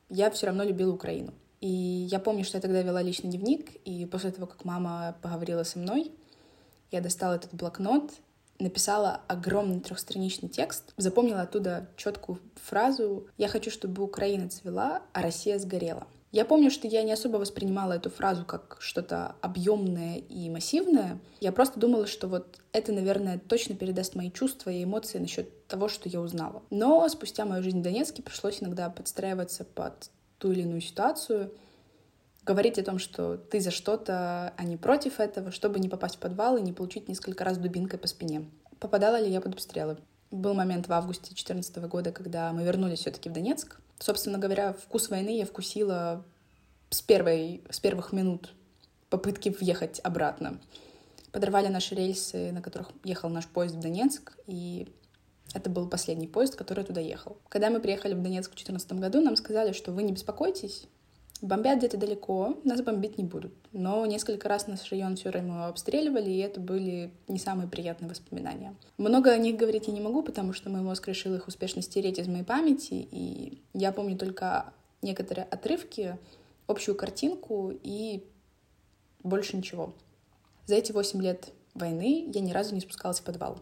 я 0.08 0.30
все 0.30 0.46
равно 0.46 0.64
любила 0.64 0.92
Украину. 0.92 1.32
И 1.60 1.68
я 1.68 2.18
помню, 2.18 2.44
что 2.44 2.56
я 2.56 2.62
тогда 2.62 2.82
вела 2.82 3.02
личный 3.02 3.30
дневник, 3.30 3.76
и 3.84 4.06
после 4.06 4.30
того, 4.30 4.46
как 4.46 4.64
мама 4.64 5.16
поговорила 5.22 5.62
со 5.62 5.78
мной, 5.78 6.10
я 6.90 7.00
достала 7.00 7.34
этот 7.34 7.54
блокнот 7.54 8.10
написала 8.60 9.22
огромный 9.26 9.80
трехстраничный 9.80 10.48
текст, 10.48 10.92
запомнила 10.96 11.42
оттуда 11.42 11.88
четкую 11.96 12.38
фразу 12.56 13.26
«Я 13.36 13.48
хочу, 13.48 13.70
чтобы 13.70 14.02
Украина 14.02 14.48
цвела, 14.48 15.02
а 15.12 15.22
Россия 15.22 15.58
сгорела». 15.58 16.06
Я 16.32 16.44
помню, 16.44 16.70
что 16.70 16.86
я 16.86 17.02
не 17.02 17.12
особо 17.12 17.38
воспринимала 17.38 17.94
эту 17.94 18.08
фразу 18.08 18.44
как 18.44 18.76
что-то 18.78 19.34
объемное 19.40 20.18
и 20.18 20.48
массивное. 20.48 21.18
Я 21.40 21.50
просто 21.50 21.80
думала, 21.80 22.06
что 22.06 22.28
вот 22.28 22.60
это, 22.72 22.92
наверное, 22.92 23.38
точно 23.38 23.74
передаст 23.74 24.14
мои 24.14 24.30
чувства 24.30 24.70
и 24.70 24.84
эмоции 24.84 25.18
насчет 25.18 25.66
того, 25.66 25.88
что 25.88 26.08
я 26.08 26.20
узнала. 26.20 26.62
Но 26.70 27.08
спустя 27.08 27.44
мою 27.44 27.64
жизнь 27.64 27.80
в 27.80 27.82
Донецке 27.82 28.22
пришлось 28.22 28.62
иногда 28.62 28.90
подстраиваться 28.90 29.64
под 29.64 30.10
ту 30.38 30.52
или 30.52 30.62
иную 30.62 30.80
ситуацию, 30.80 31.52
говорить 32.44 32.78
о 32.78 32.84
том, 32.84 33.00
что 33.00 33.36
ты 33.36 33.60
за 33.60 33.72
что-то, 33.72 34.52
а 34.56 34.64
не 34.64 34.76
против 34.76 35.18
этого, 35.18 35.50
чтобы 35.50 35.80
не 35.80 35.88
попасть 35.88 36.16
в 36.16 36.18
подвал 36.20 36.56
и 36.56 36.62
не 36.62 36.72
получить 36.72 37.08
несколько 37.08 37.44
раз 37.44 37.58
дубинкой 37.58 37.98
по 37.98 38.06
спине. 38.06 38.48
Попадала 38.78 39.20
ли 39.20 39.30
я 39.30 39.40
под 39.40 39.54
обстрелы? 39.54 39.98
Был 40.30 40.54
момент 40.54 40.86
в 40.86 40.92
августе 40.92 41.26
2014 41.26 41.76
года, 41.88 42.12
когда 42.12 42.52
мы 42.52 42.62
вернулись 42.62 43.00
все-таки 43.00 43.28
в 43.28 43.32
Донецк. 43.32 43.80
Собственно 44.00 44.38
говоря, 44.38 44.72
вкус 44.72 45.10
войны 45.10 45.36
я 45.36 45.44
вкусила 45.44 46.24
с, 46.88 47.02
первой, 47.02 47.62
с 47.68 47.78
первых 47.80 48.12
минут 48.12 48.54
попытки 49.10 49.50
въехать 49.50 50.00
обратно. 50.02 50.58
Подорвали 51.32 51.68
наши 51.68 51.94
рельсы, 51.94 52.50
на 52.50 52.62
которых 52.62 52.90
ехал 53.04 53.28
наш 53.28 53.46
поезд 53.46 53.74
в 53.74 53.80
Донецк, 53.80 54.38
и 54.46 54.88
это 55.52 55.68
был 55.68 55.86
последний 55.86 56.26
поезд, 56.26 56.56
который 56.56 56.82
туда 56.82 57.00
ехал. 57.00 57.36
Когда 57.50 57.68
мы 57.68 57.78
приехали 57.78 58.14
в 58.14 58.22
Донецк 58.22 58.50
в 58.50 58.54
2014 58.54 58.92
году, 58.94 59.20
нам 59.20 59.36
сказали, 59.36 59.72
что 59.72 59.92
вы 59.92 60.02
не 60.02 60.12
беспокойтесь, 60.12 60.86
Бомбят 61.42 61.78
где-то 61.78 61.96
далеко, 61.96 62.58
нас 62.64 62.82
бомбить 62.82 63.16
не 63.16 63.24
будут. 63.24 63.54
Но 63.72 64.04
несколько 64.04 64.48
раз 64.48 64.66
наш 64.66 64.90
район 64.90 65.16
все 65.16 65.30
равно 65.30 65.66
обстреливали, 65.66 66.28
и 66.28 66.38
это 66.38 66.60
были 66.60 67.10
не 67.28 67.38
самые 67.38 67.66
приятные 67.66 68.10
воспоминания. 68.10 68.74
Много 68.98 69.30
о 69.30 69.38
них 69.38 69.56
говорить 69.56 69.86
я 69.86 69.94
не 69.94 70.00
могу, 70.00 70.22
потому 70.22 70.52
что 70.52 70.68
мой 70.68 70.82
мозг 70.82 71.08
решил 71.08 71.34
их 71.34 71.48
успешно 71.48 71.80
стереть 71.80 72.18
из 72.18 72.28
моей 72.28 72.44
памяти, 72.44 73.08
и 73.10 73.62
я 73.72 73.90
помню 73.92 74.18
только 74.18 74.72
некоторые 75.00 75.46
отрывки, 75.46 76.18
общую 76.66 76.94
картинку 76.94 77.72
и 77.82 78.22
больше 79.22 79.56
ничего. 79.56 79.94
За 80.66 80.74
эти 80.74 80.92
восемь 80.92 81.22
лет 81.22 81.52
войны 81.74 82.30
я 82.34 82.40
ни 82.40 82.52
разу 82.52 82.74
не 82.74 82.80
спускалась 82.80 83.20
в 83.20 83.24
подвал. 83.24 83.58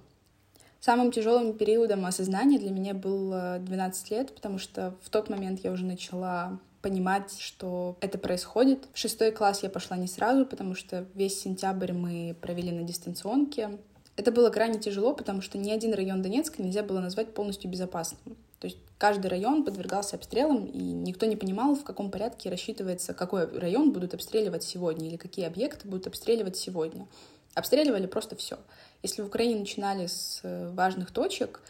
Самым 0.81 1.11
тяжелым 1.11 1.55
периодом 1.55 2.07
осознания 2.07 2.59
для 2.59 2.71
меня 2.71 2.95
было 2.95 3.59
12 3.61 4.11
лет, 4.11 4.35
потому 4.35 4.59
что 4.59 4.95
в 5.03 5.11
тот 5.11 5.29
момент 5.29 5.61
я 5.65 5.73
уже 5.73 5.85
начала 5.85 6.59
понимать, 6.83 7.39
что 7.39 7.97
это 8.01 8.19
происходит. 8.19 8.89
В 8.93 8.99
шестой 8.99 9.33
класс 9.33 9.63
я 9.63 9.71
пошла 9.71 9.97
не 9.97 10.07
сразу, 10.07 10.47
потому 10.47 10.75
что 10.75 11.07
весь 11.15 11.41
сентябрь 11.41 11.93
мы 11.93 12.37
провели 12.41 12.71
на 12.71 12.83
дистанционке. 12.83 13.79
Это 14.17 14.33
было 14.33 14.51
крайне 14.51 14.79
тяжело, 14.79 15.15
потому 15.15 15.41
что 15.41 15.59
ни 15.59 15.71
один 15.71 15.95
район 15.95 16.23
Донецка 16.23 16.63
нельзя 16.63 16.83
было 16.83 17.01
назвать 17.01 17.35
полностью 17.35 17.71
безопасным. 17.71 18.37
То 18.59 18.67
есть 18.67 18.79
каждый 18.99 19.29
район 19.29 19.65
подвергался 19.65 20.17
обстрелам, 20.17 20.65
и 20.67 20.79
никто 20.79 21.27
не 21.27 21.37
понимал, 21.37 21.77
в 21.77 21.85
каком 21.85 22.11
порядке 22.11 22.51
рассчитывается, 22.51 23.15
какой 23.15 23.47
район 23.57 23.93
будут 23.93 24.15
обстреливать 24.15 24.65
сегодня 24.65 25.09
или 25.09 25.17
какие 25.17 25.47
объекты 25.47 25.87
будут 25.87 26.09
обстреливать 26.09 26.57
сегодня. 26.57 27.07
Обстреливали 27.55 28.07
просто 28.07 28.35
все. 28.35 28.59
Если 29.03 29.23
в 29.23 29.27
Украине 29.27 29.61
начинали 29.61 30.07
с 30.07 30.41
э, 30.43 30.71
важных 30.71 31.13
точек, 31.13 31.61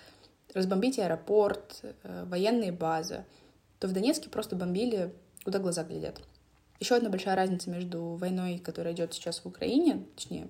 разбомбить 0.55 0.99
аэропорт, 0.99 1.83
э, 1.83 2.25
военные 2.25 2.73
базы, 2.73 3.25
то 3.79 3.89
в 3.89 3.93
Донецке 3.93 4.29
просто 4.29 4.57
бомбили, 4.57 5.13
куда 5.45 5.59
глаза 5.59 5.85
глядят. 5.85 6.21
Еще 6.81 6.95
одна 6.95 7.11
большая 7.11 7.35
разница 7.35 7.71
между 7.71 8.15
войной, 8.15 8.59
которая 8.59 8.95
идет 8.95 9.13
сейчас 9.13 9.41
в 9.41 9.47
Украине, 9.47 10.05
точнее, 10.15 10.49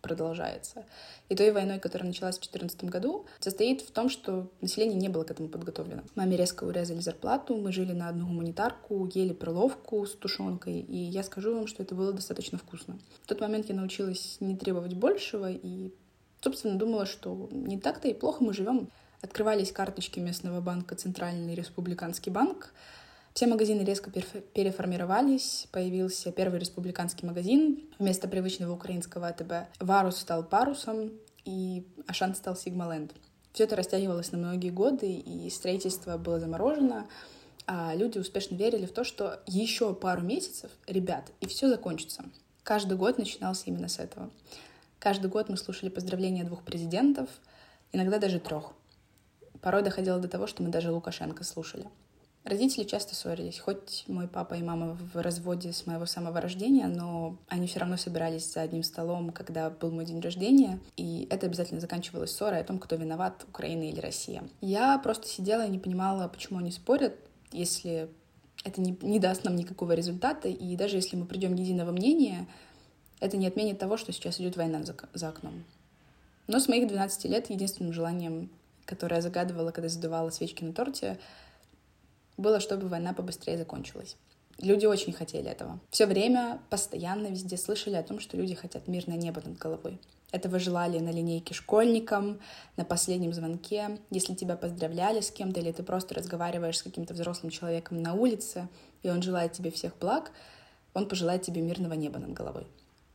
продолжается, 0.00 0.84
и 1.28 1.34
той 1.34 1.50
войной, 1.50 1.78
которая 1.78 2.06
началась 2.06 2.36
в 2.36 2.40
2014 2.40 2.84
году, 2.84 3.26
состоит 3.40 3.82
в 3.82 3.90
том, 3.90 4.08
что 4.08 4.50
население 4.60 4.96
не 4.96 5.08
было 5.08 5.24
к 5.24 5.30
этому 5.30 5.48
подготовлено. 5.48 6.02
Маме 6.14 6.36
резко 6.36 6.64
урезали 6.64 7.00
зарплату, 7.00 7.56
мы 7.56 7.72
жили 7.72 7.92
на 7.92 8.08
одну 8.08 8.26
гуманитарку, 8.26 9.10
ели 9.12 9.32
приловку 9.32 10.06
с 10.06 10.14
тушенкой, 10.14 10.80
и 10.80 10.96
я 10.96 11.22
скажу 11.22 11.54
вам, 11.54 11.66
что 11.66 11.82
это 11.82 11.94
было 11.94 12.12
достаточно 12.12 12.58
вкусно. 12.58 12.98
В 13.24 13.26
тот 13.26 13.40
момент 13.40 13.68
я 13.68 13.74
научилась 13.74 14.36
не 14.40 14.56
требовать 14.56 14.94
большего 14.94 15.50
и, 15.50 15.92
собственно, 16.40 16.78
думала, 16.78 17.06
что 17.06 17.48
не 17.50 17.78
так-то 17.78 18.08
и 18.08 18.14
плохо 18.14 18.44
мы 18.44 18.52
живем. 18.52 18.88
Открывались 19.20 19.72
карточки 19.72 20.20
местного 20.20 20.60
банка 20.60 20.94
Центральный 20.94 21.54
республиканский 21.54 22.30
банк. 22.30 22.72
Все 23.34 23.46
магазины 23.46 23.82
резко 23.82 24.10
переформировались, 24.10 25.66
появился 25.72 26.32
первый 26.32 26.60
республиканский 26.60 27.26
магазин. 27.26 27.80
Вместо 27.98 28.28
привычного 28.28 28.72
украинского 28.72 29.28
АТБ 29.28 29.52
Варус 29.80 30.18
стал 30.18 30.44
парусом, 30.44 31.12
и 31.44 31.84
Ашан 32.06 32.34
стал 32.34 32.56
Сигмаленд. 32.56 33.12
Все 33.52 33.64
это 33.64 33.76
растягивалось 33.76 34.32
на 34.32 34.38
многие 34.38 34.70
годы, 34.70 35.12
и 35.12 35.50
строительство 35.50 36.16
было 36.16 36.38
заморожено, 36.38 37.06
а 37.66 37.94
люди 37.94 38.18
успешно 38.18 38.54
верили 38.54 38.86
в 38.86 38.92
то, 38.92 39.02
что 39.04 39.40
еще 39.46 39.94
пару 39.94 40.22
месяцев, 40.22 40.70
ребят, 40.86 41.32
и 41.40 41.46
все 41.46 41.68
закончится. 41.68 42.24
Каждый 42.62 42.96
год 42.96 43.18
начинался 43.18 43.64
именно 43.66 43.88
с 43.88 43.98
этого. 43.98 44.30
Каждый 44.98 45.28
год 45.28 45.48
мы 45.48 45.56
слушали 45.56 45.88
поздравления 45.88 46.44
двух 46.44 46.62
президентов, 46.62 47.28
иногда 47.92 48.18
даже 48.18 48.40
трех. 48.40 48.72
Порой 49.60 49.82
доходило 49.82 50.18
до 50.18 50.28
того, 50.28 50.46
что 50.46 50.62
мы 50.62 50.70
даже 50.70 50.92
Лукашенко 50.92 51.44
слушали. 51.44 51.86
Родители 52.44 52.84
часто 52.84 53.14
ссорились, 53.14 53.58
хоть 53.58 54.04
мой 54.06 54.26
папа 54.26 54.54
и 54.54 54.62
мама 54.62 54.96
в 55.12 55.20
разводе 55.20 55.72
с 55.72 55.86
моего 55.86 56.06
самого 56.06 56.40
рождения, 56.40 56.86
но 56.86 57.36
они 57.48 57.66
все 57.66 57.80
равно 57.80 57.96
собирались 57.98 58.50
за 58.50 58.62
одним 58.62 58.82
столом, 58.84 59.32
когда 59.32 59.68
был 59.68 59.90
мой 59.90 60.06
день 60.06 60.20
рождения, 60.20 60.78
и 60.96 61.26
это 61.30 61.46
обязательно 61.46 61.80
заканчивалось 61.80 62.30
ссорой 62.30 62.60
о 62.60 62.64
том, 62.64 62.78
кто 62.78 62.96
виноват, 62.96 63.44
Украина 63.48 63.82
или 63.82 64.00
Россия. 64.00 64.44
Я 64.62 64.98
просто 64.98 65.26
сидела 65.26 65.66
и 65.66 65.70
не 65.70 65.78
понимала, 65.78 66.26
почему 66.28 66.60
они 66.60 66.70
спорят, 66.70 67.16
если 67.52 68.08
это 68.64 68.80
не, 68.80 68.96
не 69.02 69.18
даст 69.18 69.44
нам 69.44 69.56
никакого 69.56 69.92
результата, 69.92 70.48
и 70.48 70.76
даже 70.76 70.96
если 70.96 71.16
мы 71.16 71.26
придем 71.26 71.54
единого 71.54 71.90
мнения, 71.90 72.46
Это 73.20 73.36
не 73.36 73.48
отменит 73.48 73.78
того, 73.78 73.96
что 73.96 74.12
сейчас 74.12 74.40
идет 74.40 74.56
война 74.56 74.82
за, 74.84 74.94
за 75.12 75.28
окном. 75.28 75.64
Но 76.46 76.60
с 76.60 76.68
моих 76.68 76.86
12 76.88 77.24
лет 77.24 77.50
единственным 77.50 77.92
желанием, 77.92 78.48
которое 78.88 79.16
я 79.16 79.22
загадывала, 79.22 79.70
когда 79.70 79.88
задувала 79.88 80.30
свечки 80.30 80.64
на 80.64 80.72
торте, 80.72 81.18
было, 82.38 82.58
чтобы 82.58 82.88
война 82.88 83.12
побыстрее 83.12 83.58
закончилась. 83.58 84.16
Люди 84.58 84.86
очень 84.86 85.12
хотели 85.12 85.48
этого. 85.48 85.78
Все 85.90 86.06
время, 86.06 86.60
постоянно 86.70 87.28
везде 87.28 87.56
слышали 87.56 87.94
о 87.94 88.02
том, 88.02 88.18
что 88.18 88.36
люди 88.36 88.54
хотят 88.54 88.88
мирное 88.88 89.16
небо 89.16 89.40
над 89.44 89.58
головой. 89.58 90.00
Этого 90.32 90.58
желали 90.58 90.98
на 90.98 91.10
линейке 91.10 91.54
школьникам, 91.54 92.40
на 92.76 92.84
последнем 92.84 93.32
звонке, 93.32 93.98
если 94.10 94.34
тебя 94.34 94.56
поздравляли 94.56 95.20
с 95.20 95.30
кем-то, 95.30 95.60
или 95.60 95.72
ты 95.72 95.82
просто 95.82 96.14
разговариваешь 96.14 96.78
с 96.78 96.82
каким-то 96.82 97.14
взрослым 97.14 97.50
человеком 97.50 98.02
на 98.02 98.14
улице, 98.14 98.68
и 99.02 99.10
он 99.10 99.22
желает 99.22 99.52
тебе 99.52 99.70
всех 99.70 99.96
благ, 99.98 100.32
он 100.92 101.08
пожелает 101.08 101.42
тебе 101.42 101.62
мирного 101.62 101.94
неба 101.94 102.18
над 102.18 102.32
головой. 102.32 102.66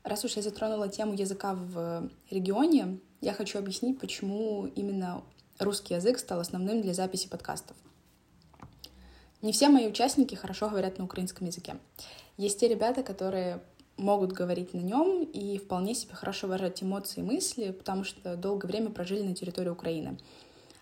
Раз 0.03 0.24
уж 0.25 0.34
я 0.34 0.42
затронула 0.42 0.89
тему 0.89 1.13
языка 1.13 1.53
в 1.53 2.10
регионе, 2.30 3.00
я 3.22 3.34
хочу 3.34 3.60
объяснить, 3.60 4.00
почему 4.00 4.65
именно 4.65 5.24
русский 5.63 5.93
язык 5.96 6.20
стал 6.20 6.39
основным 6.39 6.82
для 6.82 6.93
записи 6.93 7.27
подкастов. 7.27 7.75
Не 9.41 9.51
все 9.51 9.70
мои 9.70 9.88
участники 9.88 10.36
хорошо 10.36 10.70
говорят 10.70 10.98
на 10.98 11.05
украинском 11.05 11.48
языке. 11.48 11.75
Есть 12.38 12.60
те 12.60 12.67
ребята, 12.67 13.03
которые 13.03 13.62
могут 13.98 14.32
говорить 14.32 14.74
на 14.74 14.79
нем 14.79 15.24
и 15.24 15.58
вполне 15.58 15.96
себе 15.96 16.15
хорошо 16.15 16.48
выражать 16.48 16.82
эмоции 16.82 17.20
и 17.20 17.24
мысли, 17.24 17.72
потому 17.72 18.03
что 18.03 18.36
долгое 18.36 18.67
время 18.67 18.89
прожили 18.89 19.22
на 19.22 19.36
территории 19.36 19.70
Украины. 19.70 20.17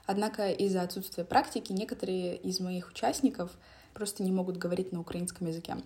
Однако 0.06 0.52
из-за 0.52 0.82
отсутствия 0.82 1.26
практики 1.26 1.72
некоторые 1.72 2.38
из 2.38 2.60
моих 2.60 2.90
участников 2.90 3.52
просто 3.94 4.24
не 4.24 4.32
могут 4.32 4.58
говорить 4.58 4.92
на 4.92 5.00
украинском 5.00 5.48
языке. 5.48 5.78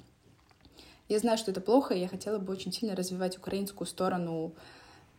Я 1.07 1.19
знаю, 1.19 1.37
что 1.37 1.51
это 1.51 1.61
плохо, 1.61 1.93
и 1.93 1.99
я 1.99 2.07
хотела 2.07 2.39
бы 2.39 2.51
очень 2.51 2.71
сильно 2.73 2.95
развивать 2.95 3.37
украинскую 3.37 3.87
сторону 3.87 4.53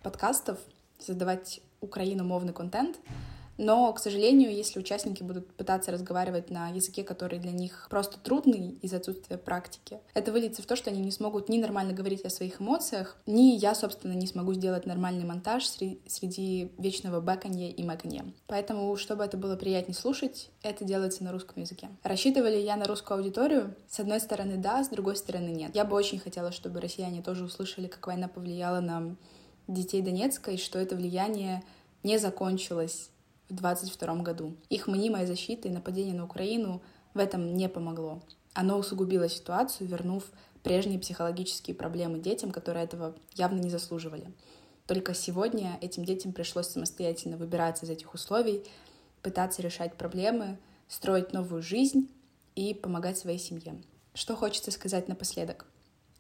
подкастов, 0.02 0.58
создавать 0.98 1.60
украиномовный 1.80 2.52
контент, 2.52 2.96
но, 3.58 3.92
к 3.92 3.98
сожалению, 3.98 4.54
если 4.54 4.78
участники 4.78 5.22
будут 5.22 5.52
пытаться 5.54 5.90
разговаривать 5.90 6.50
на 6.50 6.68
языке, 6.68 7.04
который 7.04 7.38
для 7.38 7.52
них 7.52 7.86
просто 7.90 8.18
трудный 8.18 8.78
из-за 8.82 8.98
отсутствия 8.98 9.38
практики, 9.38 9.98
это 10.14 10.32
выльется 10.32 10.62
в 10.62 10.66
то, 10.66 10.76
что 10.76 10.90
они 10.90 11.00
не 11.00 11.10
смогут 11.10 11.48
ни 11.48 11.58
нормально 11.58 11.92
говорить 11.92 12.24
о 12.24 12.30
своих 12.30 12.60
эмоциях, 12.60 13.16
ни 13.26 13.56
я, 13.56 13.74
собственно, 13.74 14.12
не 14.12 14.26
смогу 14.26 14.52
сделать 14.54 14.86
нормальный 14.86 15.24
монтаж 15.24 15.66
среди 15.66 16.72
вечного 16.78 17.20
бэканья 17.20 17.70
и 17.70 17.82
мэканья. 17.82 18.26
Поэтому, 18.46 18.94
чтобы 18.96 19.24
это 19.24 19.36
было 19.36 19.56
приятнее 19.56 19.94
слушать, 19.94 20.50
это 20.62 20.84
делается 20.84 21.24
на 21.24 21.32
русском 21.32 21.62
языке. 21.62 21.88
Рассчитывали 22.02 22.56
я 22.56 22.76
на 22.76 22.84
русскую 22.84 23.18
аудиторию? 23.18 23.74
С 23.88 24.00
одной 24.00 24.20
стороны, 24.20 24.56
да, 24.56 24.84
с 24.84 24.88
другой 24.88 25.16
стороны, 25.16 25.48
нет. 25.48 25.74
Я 25.74 25.84
бы 25.84 25.96
очень 25.96 26.18
хотела, 26.18 26.52
чтобы 26.52 26.80
россияне 26.80 27.22
тоже 27.22 27.44
услышали, 27.44 27.86
как 27.86 28.06
война 28.06 28.28
повлияла 28.28 28.80
на 28.80 29.16
детей 29.68 30.02
Донецка, 30.02 30.52
и 30.52 30.56
что 30.56 30.78
это 30.78 30.94
влияние 30.94 31.62
не 32.02 32.18
закончилось 32.18 33.10
в 33.48 33.54
2022 33.54 34.16
году. 34.22 34.56
Их 34.68 34.86
мнимая 34.86 35.26
защита 35.26 35.68
и 35.68 35.72
нападение 35.72 36.14
на 36.14 36.24
Украину 36.24 36.82
в 37.14 37.18
этом 37.18 37.54
не 37.54 37.68
помогло. 37.68 38.22
Оно 38.54 38.78
усугубило 38.78 39.28
ситуацию, 39.28 39.88
вернув 39.88 40.24
прежние 40.62 40.98
психологические 40.98 41.76
проблемы 41.76 42.18
детям, 42.18 42.50
которые 42.50 42.84
этого 42.84 43.14
явно 43.34 43.60
не 43.60 43.70
заслуживали. 43.70 44.32
Только 44.86 45.14
сегодня 45.14 45.78
этим 45.80 46.04
детям 46.04 46.32
пришлось 46.32 46.68
самостоятельно 46.68 47.36
выбираться 47.36 47.86
из 47.86 47.90
этих 47.90 48.14
условий, 48.14 48.64
пытаться 49.22 49.62
решать 49.62 49.94
проблемы, 49.94 50.58
строить 50.88 51.32
новую 51.32 51.62
жизнь 51.62 52.08
и 52.54 52.74
помогать 52.74 53.18
своей 53.18 53.38
семье. 53.38 53.80
Что 54.14 54.36
хочется 54.36 54.70
сказать 54.70 55.08
напоследок? 55.08 55.66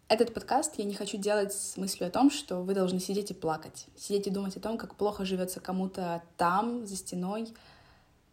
Этот 0.08 0.32
подкаст 0.32 0.74
я 0.78 0.84
не 0.84 0.94
хочу 0.94 1.16
делать 1.16 1.52
с 1.52 1.76
мыслью 1.76 2.06
о 2.06 2.12
том, 2.12 2.30
что 2.30 2.62
вы 2.62 2.74
должны 2.74 3.00
сидеть 3.00 3.32
и 3.32 3.34
плакать, 3.34 3.86
сидеть 3.96 4.28
и 4.28 4.30
думать 4.30 4.56
о 4.56 4.60
том, 4.60 4.78
как 4.78 4.94
плохо 4.94 5.24
живется 5.24 5.58
кому-то 5.58 6.22
там, 6.36 6.86
за 6.86 6.94
стеной, 6.94 7.52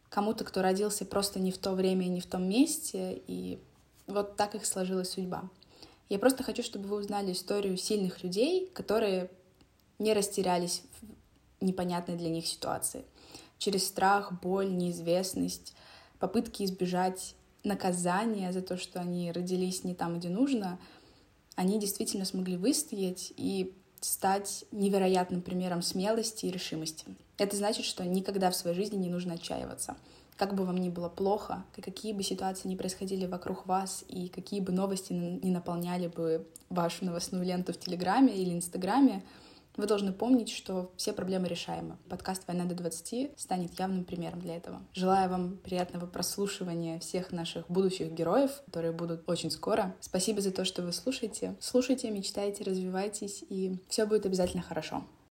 кому-то, 0.10 0.44
кто 0.44 0.62
родился 0.62 1.04
просто 1.04 1.40
не 1.40 1.52
в 1.52 1.58
то 1.58 1.72
время 1.72 2.06
не 2.06 2.22
в 2.22 2.28
том 2.28 2.48
месте, 2.48 3.20
и 3.26 3.60
вот 4.06 4.36
так 4.36 4.54
их 4.54 4.68
сложилась 4.68 5.10
судьба. 5.10 5.50
Я 6.10 6.20
просто 6.20 6.44
хочу, 6.44 6.62
чтобы 6.62 6.88
вы 6.88 6.98
узнали 6.98 7.32
историю 7.32 7.76
сильных 7.76 8.22
людей, 8.22 8.70
которые 8.76 9.32
не 9.98 10.14
растерялись 10.14 10.84
в 11.02 11.66
непонятной 11.66 12.18
для 12.18 12.30
них 12.30 12.46
ситуации. 12.46 13.04
Через 13.58 13.88
страх, 13.88 14.32
боль, 14.44 14.72
неизвестность, 14.72 15.74
попытки 16.20 16.62
избежать 16.66 17.34
наказания 17.64 18.52
за 18.52 18.62
то, 18.62 18.78
что 18.78 19.00
они 19.00 19.32
родились 19.32 19.84
не 19.84 19.96
там, 19.96 20.20
где 20.20 20.30
нужно— 20.30 20.78
они 21.56 21.80
действительно 21.80 22.26
смогли 22.26 22.58
выстоять 22.58 23.34
и 23.38 23.74
стать 24.02 24.66
невероятным 24.72 25.42
примером 25.42 25.82
смелости 25.82 26.46
и 26.46 26.52
решимости. 26.52 27.06
Это 27.38 27.56
значит, 27.56 27.86
что 27.86 28.06
никогда 28.06 28.52
в 28.52 28.56
своей 28.56 28.76
жизни 28.76 28.98
не 28.98 29.10
нужно 29.10 29.36
отчаиваться. 29.36 29.96
Как 30.36 30.56
бы 30.56 30.66
вам 30.66 30.78
ни 30.78 30.90
было 30.90 31.10
плохо, 31.10 31.64
какие 31.76 32.12
бы 32.12 32.24
ситуации 32.24 32.68
ни 32.68 32.76
происходили 32.76 33.28
вокруг 33.28 33.68
вас 33.68 34.04
и 34.08 34.30
какие 34.30 34.60
бы 34.62 34.72
новости 34.72 35.14
не 35.14 35.52
наполняли 35.52 36.08
бы 36.08 36.48
вашу 36.70 37.06
новостную 37.06 37.46
ленту 37.46 37.72
в 37.72 37.80
Телеграме 37.80 38.36
или 38.36 38.54
Инстаграме, 38.54 39.24
вы 39.76 39.88
должны 39.88 40.14
помнить, 40.14 40.50
что 40.50 40.92
все 40.98 41.14
проблемы 41.14 41.48
решаемы. 41.48 41.98
Подкаст 42.10 42.44
«Война 42.48 42.66
до 42.66 42.76
20» 42.76 43.34
станет 43.38 43.80
явным 43.80 44.06
примером 44.06 44.40
для 44.40 44.58
этого. 44.58 44.82
Желаю 44.94 45.30
вам 45.30 45.58
приятного 45.58 46.06
прослушивания 46.06 47.00
всех 47.00 47.32
наших 47.32 47.68
будущих 47.70 48.12
героев, 48.12 48.62
которые 48.66 48.92
будут 48.92 49.24
очень 49.28 49.52
скоро. 49.52 49.96
Спасибо 50.00 50.42
за 50.42 50.52
то, 50.52 50.66
что 50.66 50.82
вы 50.82 50.94
слушаете. 50.94 51.56
Слушайте, 51.60 52.12
мечтайте, 52.12 52.64
развивайтесь, 52.64 53.44
и 53.50 53.78
все 53.90 54.06
будет 54.06 54.26
обязательно 54.26 54.64
хорошо. 54.64 55.04